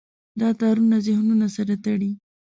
دا 0.39 0.49
تارونه 0.59 0.97
ذهنونه 1.07 1.47
سره 1.55 1.75
تړي. 1.85 2.11